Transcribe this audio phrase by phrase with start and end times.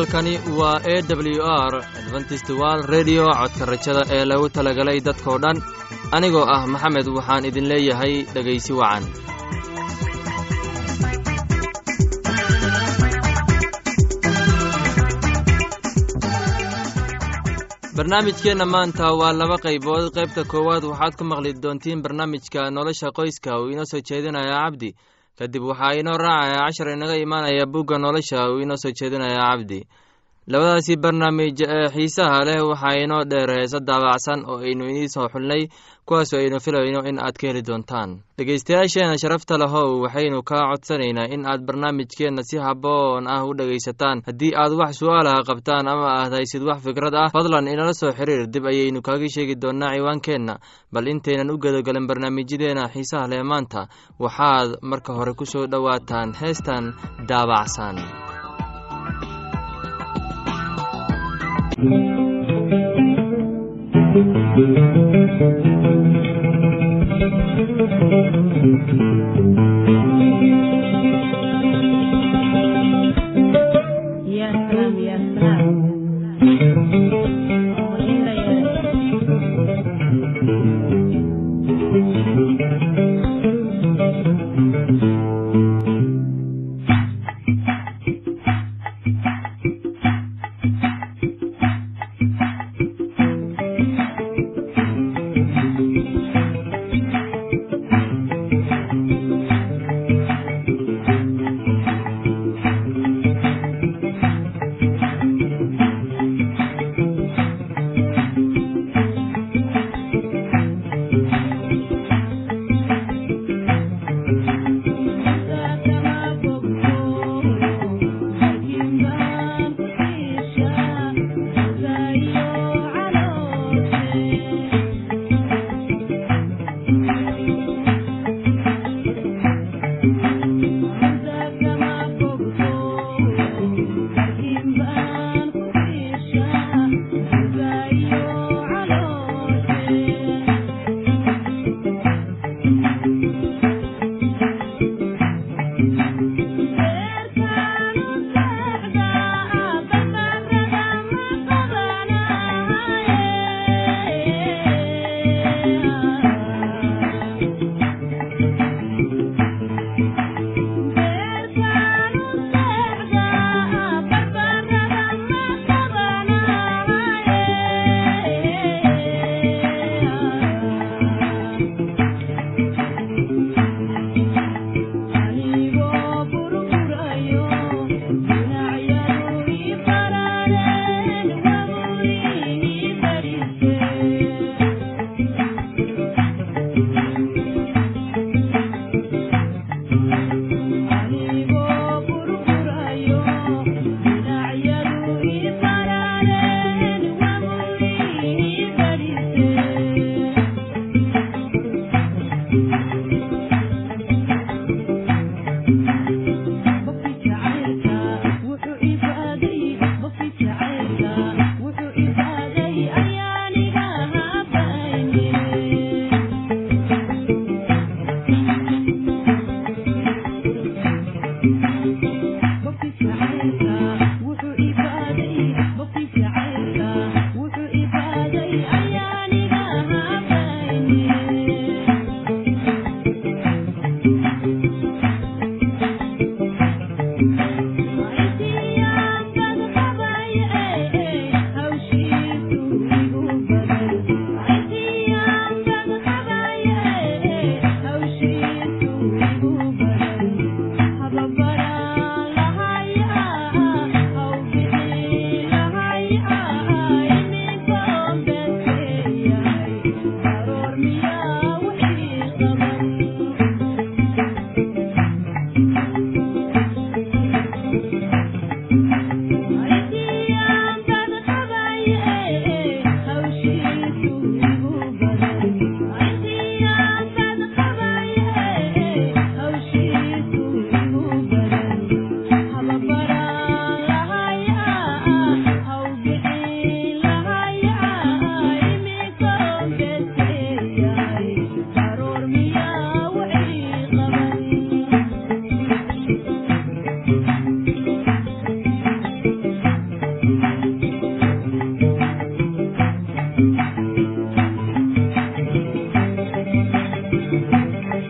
[0.00, 5.58] halkani waa e w r adventist wal redio codka rajada ee lagu talagalay dadkoo dhan.
[6.16, 9.04] Anigoo ah maxamed waxaan idin leeyahay dhegaysi wacan.
[17.96, 20.04] Barnaamijkeenna maanta waa laba qaybood.
[20.16, 23.58] Qaybta koowaad waxaad ku maqli doontiin barnaamijka nolosha qoyska.
[23.60, 24.94] Uu inoo soo jeedinaya cabdi
[25.40, 29.78] kadib waxaa inoo raacaya cashar inaga imaanaya bugga nolosha uu inoo soo jeedinaya cabdi
[30.52, 35.62] labadaasi barnaamij ee xiisaha leh waxaa inoo dheer heese daabacsan oo aynu idiin soo xulnay
[36.06, 38.10] kuwaasoo aynu filayno in aad ka heli doontaan.
[38.38, 44.22] Dhegaystayaasheenna sharafta lahow waxaynu kaa codsanaynaa in aad barnaamijkeenna si haboon ah u dhegaysataan.
[44.26, 48.46] Haddii aad wax su'aalaha qabtaan ama aad haysid wax fikrad ah fadlan inala soo xiriir
[48.52, 50.54] dib ayaynu kaaga sheegi doonnaa ciwaankeenna.
[50.92, 53.86] Bal intaynan u gedogalin barnaamijyadeena xiisaha leh maanta
[54.18, 56.84] waxaad marka hore ku soo dhowaataan heestan
[57.28, 57.96] daabacsan
[61.80, 62.20] Thank you.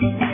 [0.01, 0.30] Thank you.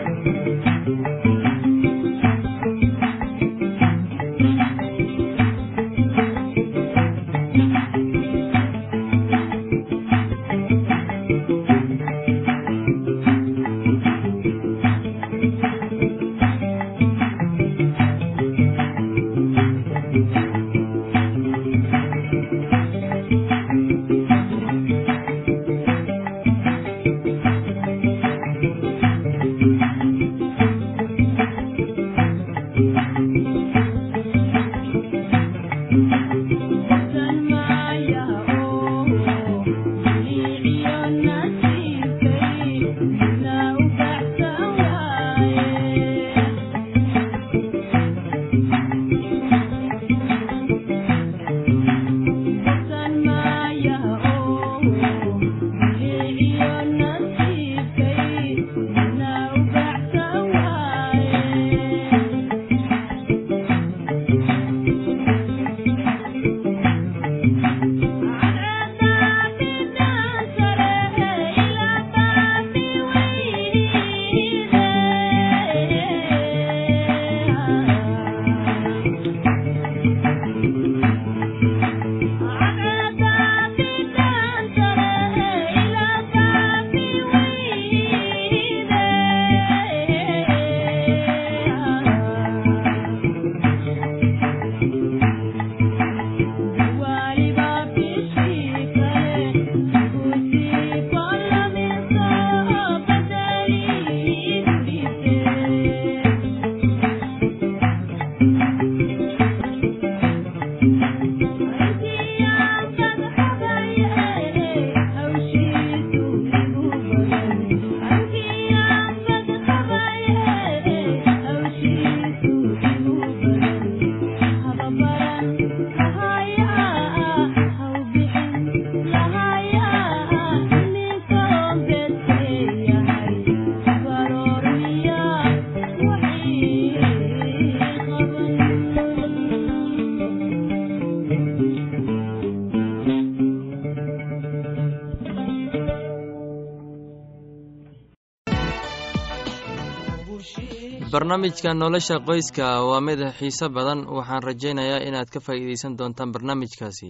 [151.27, 154.01] Barnaamijka nolosha qoyska waa mid xiiso badan.
[154.17, 157.09] Waxaan rajaynayaa inaad ka faa'iideysan doontaan barnaamijkaasi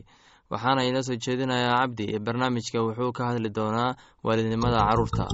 [0.51, 3.97] waxaana inoo soo jeedinayaa cabdi barnaamijka wuxuu ka hadli doonaa
[4.27, 5.25] waalidnimada carruurta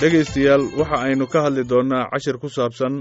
[0.00, 2.94] dhegaystayaal waxa aynu ka hadli doonnaa cashir ku saabsan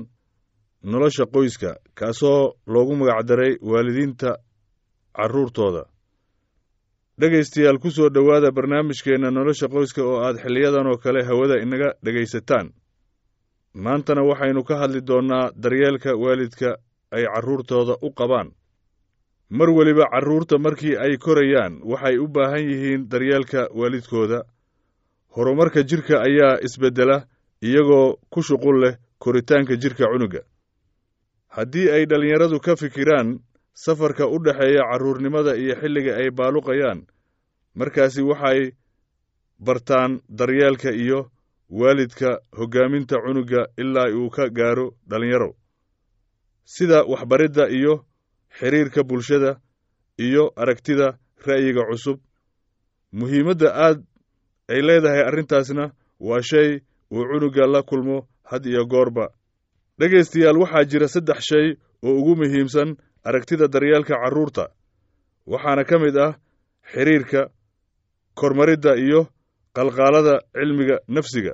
[0.91, 4.29] nolosha qoyska kaasoo loogu magacdaray waalidiinta
[5.17, 5.83] carruurtooda
[7.19, 12.67] dhegaystayaal ku soo dhowaada barnaamijkeenna nolosha qoyska oo aad xiliyadan oo kale hawada inaga dhegaysataan.
[13.83, 16.69] Maantana waxaynu ka hadli doonnaa daryeelka waalidka
[17.15, 18.49] ay carruurtooda u qabaan.
[19.49, 24.39] Mar weliba carruurta markii ay korayaan waxay u baahan yihiin daryeelka waalidkooda
[25.35, 27.17] horumarka jidhka ayaa isbeddela
[27.61, 30.41] iyagoo ku shuqul leh koritaanka jidhka cunuga.
[31.55, 33.39] Haddii ay dhallinyaradu ka fikiraan
[33.73, 36.99] safarka u dhexeeya carruurnimada iyo xilliga ay baaluqayaan
[37.75, 38.71] markaasi waxay
[39.59, 41.19] bartaan daryeelka iyo
[41.69, 45.51] waalidka hoggaaminta cunuga ilaa uu ka gaaro dhallinyaro.
[46.65, 47.93] Sida waxbaridda iyo
[48.59, 49.51] xidhiirka bulshada
[50.17, 52.19] iyo aragtida ra'yiga cusub
[53.11, 53.99] muhiimadda aad
[54.69, 59.27] ay leedahay arrintaasna waa shay uu cunuga la kulmo had iyo goorba.
[59.99, 64.65] Dhegaystayaal waxaa jira saddex shay oo ugu muhiimsan aragtida daryeelka carruurta
[65.47, 66.33] waxaana ka mid ah
[66.93, 67.41] xidhiirka
[68.35, 69.27] kormaridda iyo
[69.75, 71.53] qalqaalada cilmiga nafsiga.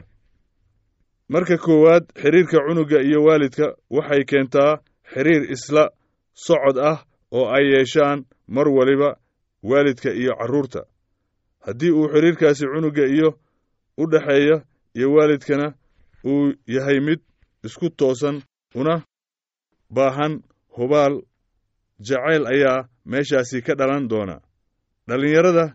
[1.29, 4.79] Marka koowaad xidhiirka cunuga iyo waalidka waxay keentaa
[5.13, 5.89] xidhiir isla
[6.33, 6.97] socod ah
[7.31, 9.17] oo ay yeeshaan mar waliba
[9.63, 10.81] waalidka iyo carruurta
[11.65, 13.29] haddii uu xidhiirkaasi cunuga iyo
[13.97, 14.57] u dhexeeya
[14.97, 15.67] iyo waalidkana
[16.25, 17.19] uu yahay mid
[17.63, 18.41] isku toosan
[18.75, 18.95] una
[19.95, 20.33] baahan
[20.77, 21.15] hubaal
[22.07, 24.35] jacayl ayaa meeshaasi ka dhalan doona.
[25.07, 25.65] Dhallinyarada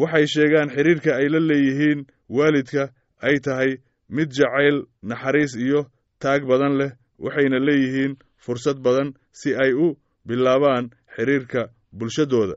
[0.00, 2.00] waxay sheegaan xidhiirka ay la leeyihiin
[2.36, 2.82] waalidka
[3.26, 3.70] ay tahay
[4.16, 5.80] mid jacayl naxariis iyo
[6.22, 6.90] taag badan leh
[7.24, 8.12] waxayna leeyihiin
[8.44, 9.08] fursad badan
[9.40, 9.86] si ay u
[10.26, 10.84] bilaabaan
[11.16, 11.60] xidhiirka
[11.98, 12.54] bulshadooda.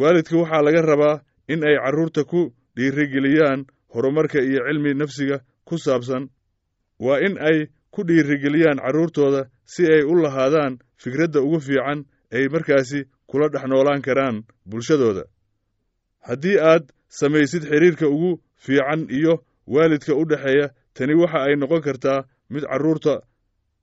[0.00, 6.28] Waalidka waxaa laga rabaa in ay carruurta ku dhiirigeliyaan horumarka iyo cilmi nafsiga ku saabsan.
[6.98, 13.04] Waa in ay ku dhiirigeliyaan carruurtooda si ay u lahaadaan fikradda ugu fiican ay markaasi
[13.26, 15.24] kula dhex noolaan karaan bulshadooda.
[16.28, 22.24] Haddii aad samaysid xidhiirka ugu fiican iyo waalidka u dhexeeya tani waxa ay noqon kartaa
[22.50, 23.20] mid carruurta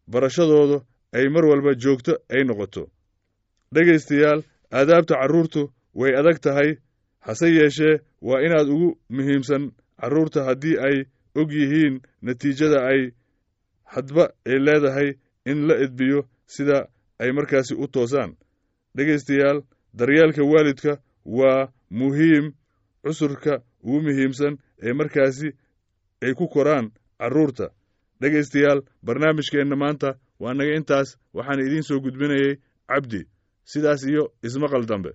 [0.08, 0.82] barashadooda
[1.14, 2.90] ay mar walba joogto ay noqoto.
[3.74, 5.62] Dhegaystayaal aadaabta carruurtu
[5.94, 6.78] way adag tahay
[7.20, 9.72] hase yeeshee waa inaad ugu muhiimsan
[10.02, 10.98] carruurta haddii ay
[11.36, 13.12] og yihiin natiijada ay
[13.84, 15.10] hadba ay leedahay
[15.46, 16.88] in la edbiyo sida
[17.20, 18.36] ay markaasi u toosaan.
[18.96, 19.62] Dhegaystayaal
[19.94, 22.46] daryeelka waalidka waa muhiim
[23.04, 25.48] cusurka ugu muhiimsan ee markaasi
[26.22, 27.70] ay ku koraan carruurta.
[28.22, 30.10] Dhegaystayaal barnaamijkeenna maanta
[30.40, 32.56] waa naga intaas waxaan idiin soo gudbinayay
[32.88, 33.22] cabdi.
[33.64, 35.12] Sidaas iyo ismaqal dambe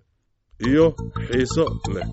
[0.58, 0.86] iyo
[1.26, 2.08] xiiso leh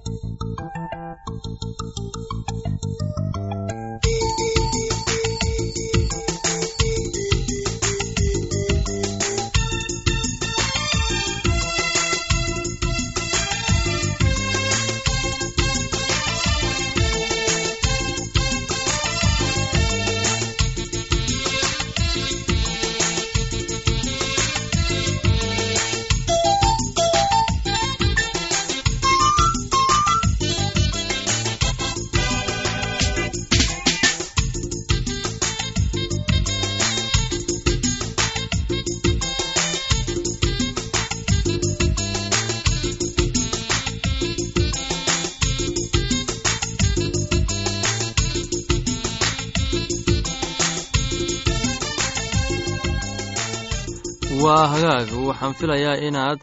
[54.43, 55.09] waa hagaag.
[55.27, 56.39] Waxaan filayaa inaad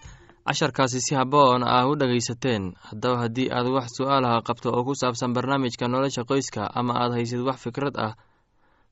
[0.47, 5.33] casharkaasi si haboon ah u dhegaysateen haddaba haddii aad wax su'aalaha qabto oo ku saabsan
[5.37, 8.13] barnaamijka nolosha qoyska ama aad haysid wax fikrad ah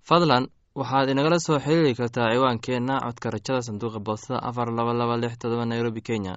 [0.08, 0.44] fadlan
[0.74, 5.64] waxaad inagala soo xiriiri kartaa ciwaankeenna codka rajada sanduuqa boostada afar laba laba lix todoba
[5.64, 6.34] nairobi kenya.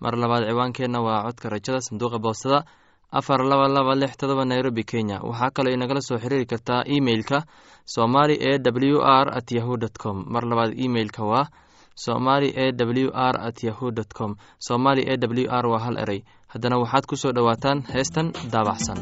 [0.00, 2.58] Mar labaad ciwaankeenna waa codka rajada sanduuqa boostada
[3.18, 5.18] afar laba laba lix todoba nairobi kenya.
[5.28, 7.42] Waxaa kaloo inagala soo xiriiri kartaa emeilka
[7.84, 8.52] somali e
[8.94, 10.16] w r at yahu dt com.
[10.32, 11.46] Mar labaad emeilka waa
[12.04, 14.36] somali e w r at yahu dt com.
[14.68, 16.20] Somali e w r waa hal eray.
[16.52, 18.98] Haddana waxaad ku soo dhowaataan heestan daabaxsan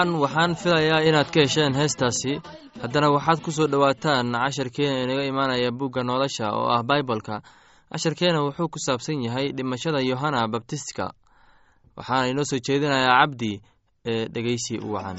[0.00, 2.40] dabcan waxaan filayaa inaad ka hesheen heestaasi.
[2.82, 7.42] Haddana waxaad ku soo dhowaataan casharkeena inaga imaanaya bugga nolosha oo ah baibolka
[7.92, 11.12] casharkeena wuxuu ku saabsan yahay dhimashada yohana babtistka
[11.96, 13.60] waxaana inoo soo jeedinayaa cabdi
[14.06, 15.18] ee dhegeysi u wacan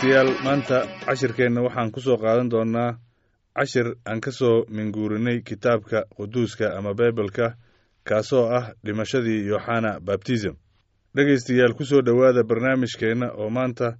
[0.00, 2.98] dhegaystayaal maanta cashirkeenna waxaan ku soo qaadan doonnaa
[3.56, 7.54] cashir aan ka soo minguurinay kitaabka quduuska ama baibalka
[8.04, 10.54] kaasoo ah dhimashadii yooxana babtism
[11.14, 13.96] dhegaystayaal ku soo dhowaada barnaamijkeenna oo maanta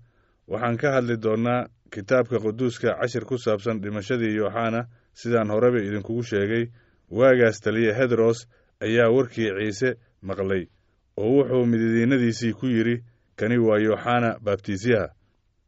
[0.48, 6.64] waxaan ka hadli doonnaa kitaabka quduuska cashir ku saabsan dhimashadii yooxana sidaan horeba idinkugu sheegay
[7.10, 8.48] waagaas taliya hedros
[8.80, 10.64] ayaa warkii ciise maqlay
[11.16, 13.02] oo wuxuu mididiinnadiisii ku yidhi
[13.36, 15.08] kani waa yooxana babtisyaha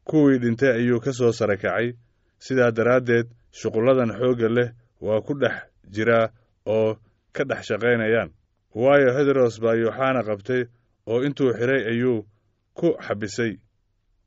[0.04, 1.92] kuwii dhintay ayuu ka soo sara kacay.
[2.38, 5.56] Sidaa daraaddeed shuqulladan xoogga leh waa ku dhex
[5.94, 6.26] jiraa
[6.66, 6.96] oo
[7.32, 8.30] ka dhex shaqaynayaan.
[8.74, 10.62] Waayo hedros baa yooxana qabtay
[11.06, 12.26] oo intuu xidhay ayuu
[12.74, 13.52] ku xabisay.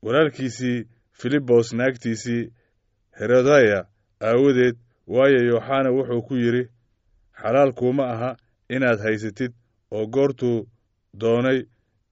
[0.02, 2.52] Walaalkiisii filibos naagtiisii
[3.18, 3.86] herodaya
[4.20, 6.62] aawadeed waayo yooxana wuxuu ku yidhi
[7.40, 8.30] xalaal kuuma aha
[8.68, 9.52] inaad haysatid
[9.90, 10.68] oo goortuu
[11.20, 11.58] doonay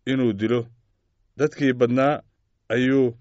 [0.07, 0.67] inuu dilo.
[1.37, 2.23] Dadkii badnaa
[2.69, 3.17] ayuu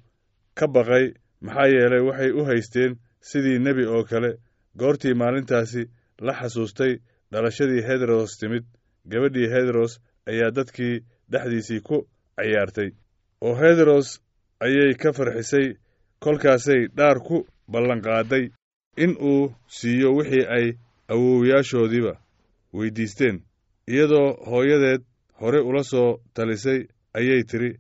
[0.58, 1.06] ka baqay
[1.46, 2.92] maxaa yeelay waxay u haysteen
[3.30, 4.32] sidii nebi oo kale.
[4.80, 5.82] Goortii maalintaasi
[6.26, 6.94] la xasuustay
[7.32, 8.66] dhalashadii hedros timid
[9.12, 9.92] gabadhii hedros
[10.30, 10.96] ayaa dadkii
[11.32, 11.98] dhexdiisii ku
[12.38, 12.90] cayaartay.
[13.46, 14.08] Oo hedros
[14.66, 15.68] ayay ka farxisay
[16.24, 17.38] kolkaasay dhaar ku
[17.72, 18.46] ballanqaaday
[19.04, 20.66] in uu siiyo wixii ay
[21.14, 22.14] awowyaashoodiiba
[22.78, 23.38] weyddiisteen
[23.92, 25.02] iyadoo hooyadeed
[25.40, 26.80] hore ula soo talisay
[27.18, 27.72] ayay tidhi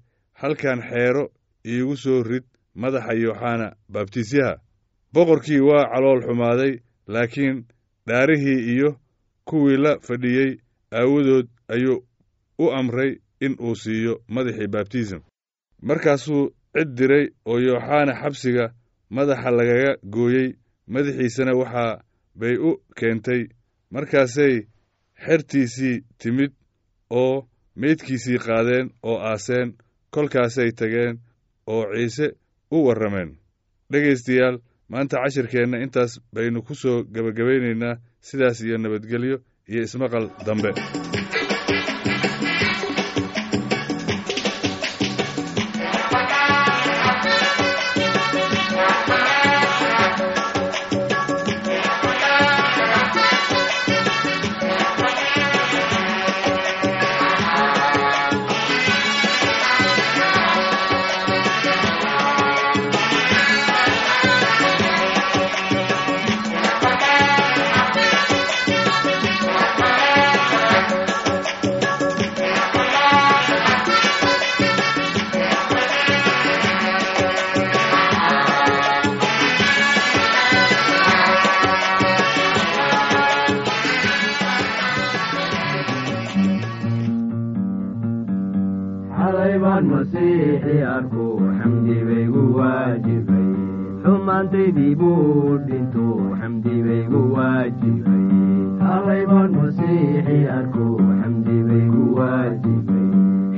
[0.42, 1.24] halkan xeero
[1.72, 2.44] iigu soo rid
[2.82, 4.54] madaxa yooxana baabtisyaha
[5.14, 6.74] boqorkii waa calool xumaaday
[7.14, 7.66] laakiin
[8.08, 8.90] dhaarihii iyo
[9.48, 10.52] kuwii la fadhiyey
[11.00, 12.06] aawadood ayuu
[12.64, 13.12] u amray
[13.46, 15.20] in uu siiyo madaxii baabtism
[15.88, 16.44] markaasuu
[16.76, 18.66] cid diray oo yooxana xabsiga
[19.10, 20.50] madaxa lagaga gooyey
[20.94, 22.02] madaxiisana waxaa
[22.40, 23.42] bay u keentay
[23.94, 24.56] markaasay
[25.26, 26.52] xertiisii timid
[27.10, 29.70] oo meydkiisii qaadeen oo aaseen
[30.14, 31.16] kolkaasay tageen
[31.74, 32.28] oo ciise
[32.76, 33.30] u warrameen.
[33.92, 34.56] Dhegaystayaal
[34.94, 37.96] maanta cashirkeenna intaas baynu ku soo gebagabaynaynaa
[38.28, 39.38] sidaas iyo nabadgelyo
[39.72, 40.72] iyo ismaqal dambe
[94.24, 96.04] xumaantaydii buu dhintu
[96.40, 98.22] xamdi baygu waajibay
[98.82, 100.86] xalaybaan masiixi arku
[101.22, 103.08] xamdi baygu waajibay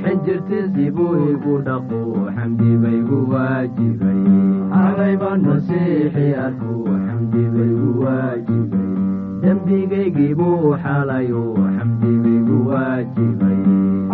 [0.02, 2.00] xinjirtiisii buu igu dhaqu
[2.38, 4.18] xamdi baygu waajibay
[4.74, 6.74] xalaybaan masiixi arku
[7.06, 8.90] xamdi baygu waajibay
[9.44, 11.44] dembigaygii buu xalayu
[11.76, 13.60] xamdi baygu waajibay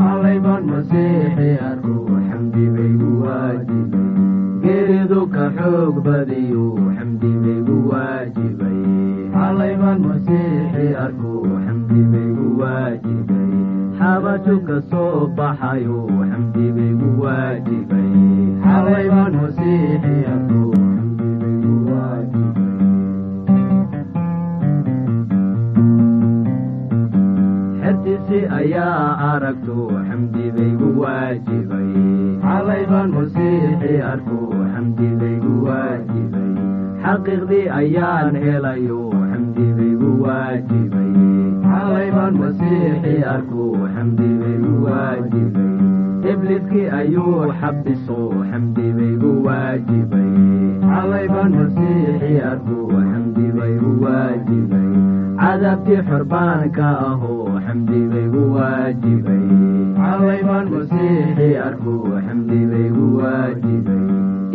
[0.02, 1.96] xalaybaan masiixi arku
[2.28, 4.00] xamdi baygu waajibay
[4.64, 8.78] geeridu ka xoog badiyu xamdi baygu waajibay
[9.34, 10.86] xalaybaan masiixi
[14.90, 15.98] soo baxayu
[16.30, 18.10] xamdi baygu waajibay
[18.64, 20.62] xalaybaan masiixi arku
[20.96, 22.71] xamdi baygu waajibay
[27.92, 29.76] xertiisi ayaa aragtu
[30.08, 31.90] xamdi baygu waajibay.
[32.44, 36.52] Xalaybaan masiix masiixi arkuu xamdibaygu waajibay.
[37.04, 39.00] Xaqiiqdii ayaan helayo
[39.32, 41.12] xamdibaygu waajibay.
[41.68, 45.76] Xalay baan masiixi arkuu xamdibaygu waajibay.
[46.32, 50.32] Ibliskii ayuu xabiso xamdibaygu waajibay.
[50.88, 59.46] Xalay baan masiixi arkuu xamdibaygu waajibay cadaabtii xorbaanka ahoo xamdibaygu waajibay
[60.00, 64.04] xalay baan masiixi arkuu xamdibaygu waajibay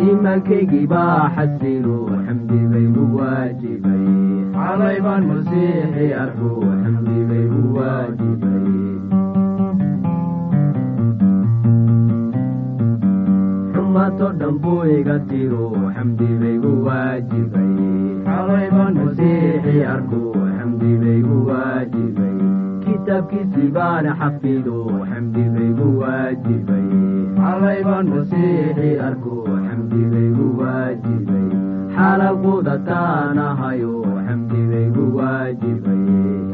[0.06, 4.06] iimaankaygii baa xasilo xamdibaygu waajibay
[4.56, 8.66] xalay baan masiixi arkuu xamdibaygu waajibay
[13.74, 17.72] xumato dhan buu iga tiro xamdibaygu waajibay
[18.26, 20.32] xalay baan masiixi arkuu
[20.68, 22.36] xamdibaygu waajibay
[22.84, 24.74] kitaabkiisii baan xafido
[25.10, 26.88] xamdibaygu waajibay
[27.38, 31.46] xalay baan masiixi arkuu xamdibaygu waajibay
[31.96, 33.94] xalalquuda taanahayo
[34.26, 36.02] xamdibaygu waajibay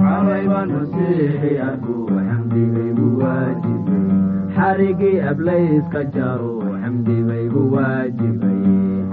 [0.02, 4.06] xalay baan masiixi arkuu xamdibaygu waajibay
[4.56, 8.62] xarigii ablayska jaro xamdibaygu waajibay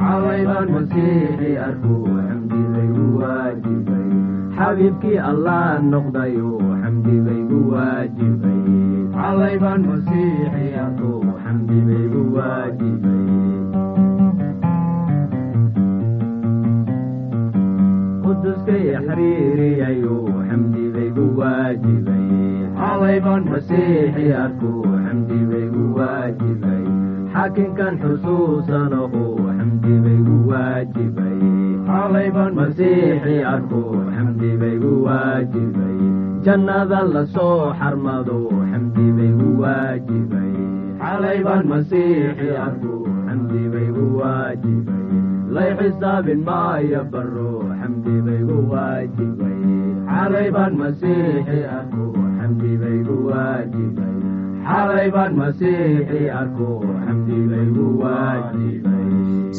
[0.03, 4.07] xalay baan masiixi arkuu xamdibaygu waajibay
[4.61, 6.49] xabiibkii allah noqdayo
[6.81, 8.61] xamdibaygu waajibay.
[11.43, 13.25] Xamdibaygu waajibay.
[18.23, 20.17] Quduskay xiriiriyayo
[20.49, 22.27] xamdibaygu waajibay.
[25.97, 26.85] Waajibay.
[27.33, 29.21] Xakinkan xusuusanahu
[29.61, 31.39] xamdibaygu waajibay
[31.87, 33.35] xalay baan masiixi
[36.45, 38.37] jannada la soo xarmado
[38.71, 40.53] xamdibaygu waajibay
[41.01, 45.05] xalay baan masiixi arkuu xamdibaygu waajibay
[45.55, 49.59] lay xisaabin maayo baro xamdibaygu waajibay
[50.09, 54.17] xalay baan masiixi arkuu xamdibaygu waajibay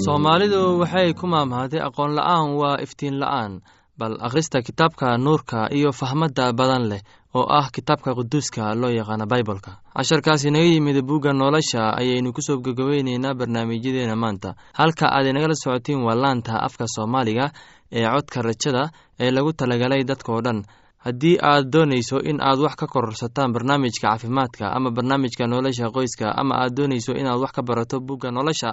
[0.05, 3.53] soomaalidu waxay ku maamahday aqoon la'aan waa iftiin la'aan
[3.99, 7.03] bal akhrista kitaabka nuurka iyo fahmadda badan leh
[7.39, 12.57] oo ah kitaabka quduuska loo yaqaana baibolka casharkaasi naga yimid bugga nolosha ayaynu ku soo
[12.65, 14.55] gogobeyneynaa barnaamijyadeena maanta.
[14.79, 17.47] Halka aad inagala socotiin waa laanta afka soomaaliga
[17.93, 18.83] ee codka rajada
[19.21, 20.59] ee lagu talagalay dadkao dhan
[21.05, 26.55] haddii aad doonayso in aad wax ka kororsataan barnaamijka caafimaadka ama barnaamijka nolosha qoyska ama
[26.63, 28.71] aad doonayso inaad wax ka barato bugga nolosha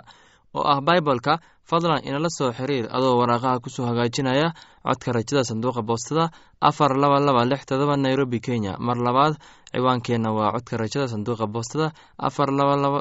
[0.58, 1.34] oo ah baibolka
[1.70, 4.48] fadlan inala soo xiriir adoo waraaqaha ku soo hagaajinaya
[4.86, 6.26] codka rajada sanduuqa boostada
[6.62, 8.74] afar laba laba lix todoba nairobi kenya.
[8.80, 9.34] Mar labaad
[9.74, 11.88] ciwaankeenna waa codka rajada sanduuqa boostada
[12.18, 13.00] afar laba laba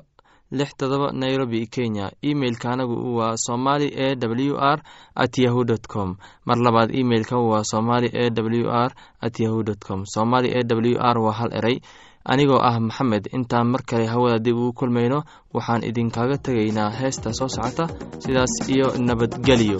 [0.50, 2.10] lix todoba nairobi kenya.
[2.22, 4.82] Emeilka anagu waa somali e w r
[5.14, 6.16] at yahu dt com.
[6.46, 10.04] Mar labaad emeilka waa somali e w r at yahu dt com.
[10.06, 11.80] Somali e w r waa hal erey
[12.24, 15.22] anigoo ah maxamed intaan mar kale hawada dib ugu kulmayno
[15.54, 19.78] waxaan idinkaga tegaynaa heesta soo socota sidaas iyo nabadgelyo